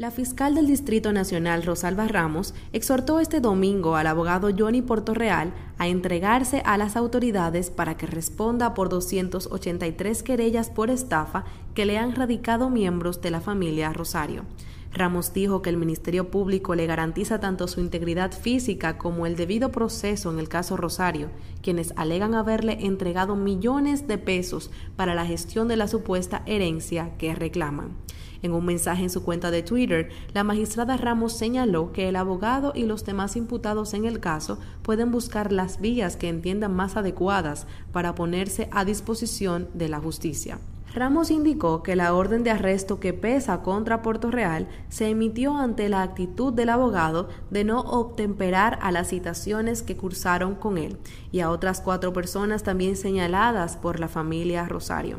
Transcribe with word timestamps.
La 0.00 0.10
fiscal 0.10 0.54
del 0.54 0.66
Distrito 0.66 1.12
Nacional, 1.12 1.62
Rosalba 1.62 2.08
Ramos, 2.08 2.54
exhortó 2.72 3.20
este 3.20 3.40
domingo 3.40 3.96
al 3.96 4.06
abogado 4.06 4.48
Johnny 4.58 4.80
Portorreal 4.80 5.52
a 5.76 5.88
entregarse 5.88 6.62
a 6.64 6.78
las 6.78 6.96
autoridades 6.96 7.68
para 7.68 7.98
que 7.98 8.06
responda 8.06 8.72
por 8.72 8.88
283 8.88 10.22
querellas 10.22 10.70
por 10.70 10.88
estafa 10.88 11.44
que 11.74 11.84
le 11.84 11.98
han 11.98 12.16
radicado 12.16 12.70
miembros 12.70 13.20
de 13.20 13.30
la 13.30 13.42
familia 13.42 13.92
Rosario. 13.92 14.46
Ramos 14.90 15.34
dijo 15.34 15.60
que 15.60 15.68
el 15.68 15.76
Ministerio 15.76 16.30
Público 16.30 16.74
le 16.74 16.86
garantiza 16.86 17.38
tanto 17.38 17.68
su 17.68 17.80
integridad 17.80 18.32
física 18.32 18.96
como 18.96 19.26
el 19.26 19.36
debido 19.36 19.70
proceso 19.70 20.32
en 20.32 20.38
el 20.38 20.48
caso 20.48 20.78
Rosario, 20.78 21.28
quienes 21.60 21.92
alegan 21.96 22.34
haberle 22.34 22.86
entregado 22.86 23.36
millones 23.36 24.08
de 24.08 24.16
pesos 24.16 24.70
para 24.96 25.14
la 25.14 25.26
gestión 25.26 25.68
de 25.68 25.76
la 25.76 25.88
supuesta 25.88 26.42
herencia 26.46 27.18
que 27.18 27.34
reclaman. 27.34 27.98
En 28.42 28.52
un 28.52 28.64
mensaje 28.64 29.02
en 29.02 29.10
su 29.10 29.22
cuenta 29.22 29.50
de 29.50 29.62
Twitter, 29.62 30.08
la 30.32 30.44
magistrada 30.44 30.96
Ramos 30.96 31.32
señaló 31.34 31.92
que 31.92 32.08
el 32.08 32.16
abogado 32.16 32.72
y 32.74 32.84
los 32.84 33.04
demás 33.04 33.36
imputados 33.36 33.92
en 33.94 34.04
el 34.04 34.20
caso 34.20 34.58
pueden 34.82 35.10
buscar 35.10 35.52
las 35.52 35.80
vías 35.80 36.16
que 36.16 36.28
entiendan 36.28 36.74
más 36.74 36.96
adecuadas 36.96 37.66
para 37.92 38.14
ponerse 38.14 38.68
a 38.72 38.84
disposición 38.84 39.68
de 39.74 39.88
la 39.88 40.00
justicia. 40.00 40.58
Ramos 40.92 41.30
indicó 41.30 41.84
que 41.84 41.94
la 41.94 42.14
orden 42.14 42.42
de 42.42 42.50
arresto 42.50 42.98
que 42.98 43.12
pesa 43.12 43.62
contra 43.62 44.02
Puerto 44.02 44.32
Real 44.32 44.66
se 44.88 45.08
emitió 45.08 45.56
ante 45.56 45.88
la 45.88 46.02
actitud 46.02 46.52
del 46.52 46.68
abogado 46.68 47.28
de 47.50 47.62
no 47.62 47.80
obtemperar 47.80 48.76
a 48.82 48.90
las 48.90 49.08
citaciones 49.08 49.82
que 49.82 49.96
cursaron 49.96 50.56
con 50.56 50.78
él 50.78 50.98
y 51.30 51.40
a 51.40 51.50
otras 51.50 51.80
cuatro 51.80 52.12
personas 52.12 52.64
también 52.64 52.96
señaladas 52.96 53.76
por 53.76 54.00
la 54.00 54.08
familia 54.08 54.66
Rosario. 54.66 55.18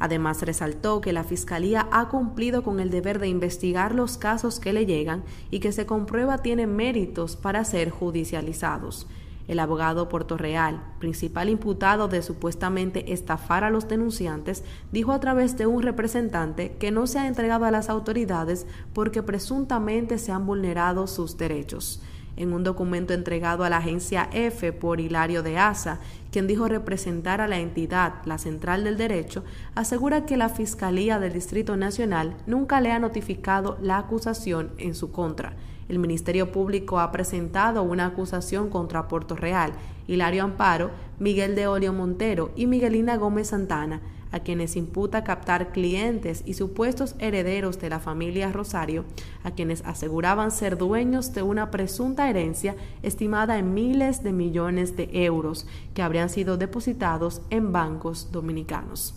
Además, 0.00 0.40
resaltó 0.42 1.02
que 1.02 1.12
la 1.12 1.24
Fiscalía 1.24 1.86
ha 1.92 2.08
cumplido 2.08 2.62
con 2.62 2.80
el 2.80 2.90
deber 2.90 3.18
de 3.18 3.28
investigar 3.28 3.94
los 3.94 4.16
casos 4.16 4.58
que 4.58 4.72
le 4.72 4.86
llegan 4.86 5.22
y 5.50 5.60
que 5.60 5.72
se 5.72 5.84
comprueba 5.84 6.38
tienen 6.38 6.74
méritos 6.74 7.36
para 7.36 7.64
ser 7.64 7.90
judicializados. 7.90 9.06
El 9.46 9.58
abogado 9.58 10.08
Real, 10.36 10.82
principal 11.00 11.50
imputado 11.50 12.08
de 12.08 12.22
supuestamente 12.22 13.12
estafar 13.12 13.62
a 13.62 13.70
los 13.70 13.88
denunciantes, 13.88 14.64
dijo 14.90 15.12
a 15.12 15.20
través 15.20 15.58
de 15.58 15.66
un 15.66 15.82
representante 15.82 16.76
que 16.78 16.90
no 16.90 17.06
se 17.06 17.18
ha 17.18 17.26
entregado 17.26 17.66
a 17.66 17.70
las 17.70 17.90
autoridades 17.90 18.66
porque 18.94 19.22
presuntamente 19.22 20.18
se 20.18 20.32
han 20.32 20.46
vulnerado 20.46 21.06
sus 21.06 21.36
derechos 21.36 22.00
en 22.36 22.52
un 22.52 22.64
documento 22.64 23.12
entregado 23.12 23.64
a 23.64 23.70
la 23.70 23.78
agencia 23.78 24.28
F 24.32 24.72
por 24.72 25.00
Hilario 25.00 25.42
de 25.42 25.58
Asa, 25.58 26.00
quien 26.30 26.46
dijo 26.46 26.68
representar 26.68 27.40
a 27.40 27.48
la 27.48 27.58
entidad, 27.58 28.14
la 28.24 28.38
Central 28.38 28.84
del 28.84 28.96
Derecho, 28.96 29.44
asegura 29.74 30.26
que 30.26 30.36
la 30.36 30.48
Fiscalía 30.48 31.18
del 31.18 31.32
Distrito 31.32 31.76
Nacional 31.76 32.36
nunca 32.46 32.80
le 32.80 32.92
ha 32.92 32.98
notificado 32.98 33.78
la 33.82 33.98
acusación 33.98 34.70
en 34.78 34.94
su 34.94 35.10
contra. 35.10 35.54
El 35.88 35.98
Ministerio 35.98 36.52
Público 36.52 37.00
ha 37.00 37.10
presentado 37.10 37.82
una 37.82 38.06
acusación 38.06 38.70
contra 38.70 39.08
Puerto 39.08 39.34
Real, 39.34 39.72
Hilario 40.06 40.44
Amparo, 40.44 40.92
Miguel 41.18 41.56
de 41.56 41.66
Olio 41.66 41.92
Montero 41.92 42.52
y 42.54 42.66
Miguelina 42.66 43.16
Gómez 43.16 43.48
Santana, 43.48 44.00
a 44.32 44.40
quienes 44.40 44.76
imputa 44.76 45.24
captar 45.24 45.72
clientes 45.72 46.42
y 46.46 46.54
supuestos 46.54 47.14
herederos 47.18 47.80
de 47.80 47.90
la 47.90 48.00
familia 48.00 48.52
Rosario, 48.52 49.04
a 49.42 49.52
quienes 49.52 49.84
aseguraban 49.84 50.50
ser 50.50 50.78
dueños 50.78 51.32
de 51.32 51.42
una 51.42 51.70
presunta 51.70 52.28
herencia 52.28 52.76
estimada 53.02 53.58
en 53.58 53.74
miles 53.74 54.22
de 54.22 54.32
millones 54.32 54.96
de 54.96 55.08
euros 55.24 55.66
que 55.94 56.02
habrían 56.02 56.28
sido 56.30 56.56
depositados 56.56 57.42
en 57.50 57.72
bancos 57.72 58.30
dominicanos. 58.32 59.14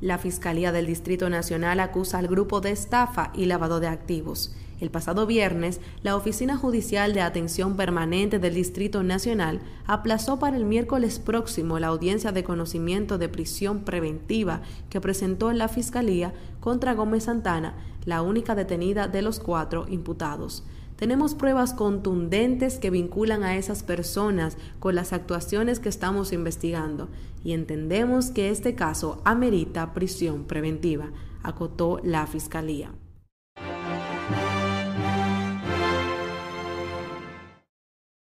La 0.00 0.18
Fiscalía 0.18 0.72
del 0.72 0.86
Distrito 0.86 1.30
Nacional 1.30 1.80
acusa 1.80 2.18
al 2.18 2.28
grupo 2.28 2.60
de 2.60 2.72
estafa 2.72 3.30
y 3.32 3.46
lavado 3.46 3.80
de 3.80 3.86
activos. 3.86 4.54
El 4.80 4.90
pasado 4.90 5.26
viernes, 5.26 5.80
la 6.02 6.16
Oficina 6.16 6.56
Judicial 6.56 7.14
de 7.14 7.20
Atención 7.20 7.76
Permanente 7.76 8.38
del 8.38 8.54
Distrito 8.54 9.02
Nacional 9.02 9.60
aplazó 9.86 10.38
para 10.38 10.56
el 10.56 10.64
miércoles 10.64 11.18
próximo 11.20 11.78
la 11.78 11.88
audiencia 11.88 12.32
de 12.32 12.42
conocimiento 12.42 13.16
de 13.16 13.28
prisión 13.28 13.84
preventiva 13.84 14.62
que 14.90 15.00
presentó 15.00 15.50
en 15.50 15.58
la 15.58 15.68
Fiscalía 15.68 16.32
contra 16.60 16.94
Gómez 16.94 17.24
Santana, 17.24 17.74
la 18.04 18.22
única 18.22 18.54
detenida 18.54 19.06
de 19.06 19.22
los 19.22 19.38
cuatro 19.38 19.86
imputados. 19.88 20.64
Tenemos 20.96 21.34
pruebas 21.34 21.74
contundentes 21.74 22.78
que 22.78 22.90
vinculan 22.90 23.42
a 23.42 23.56
esas 23.56 23.82
personas 23.82 24.56
con 24.78 24.94
las 24.94 25.12
actuaciones 25.12 25.80
que 25.80 25.88
estamos 25.88 26.32
investigando 26.32 27.08
y 27.44 27.52
entendemos 27.52 28.30
que 28.30 28.50
este 28.50 28.74
caso 28.74 29.20
amerita 29.24 29.92
prisión 29.92 30.44
preventiva, 30.44 31.10
acotó 31.42 32.00
la 32.02 32.26
Fiscalía. 32.26 32.90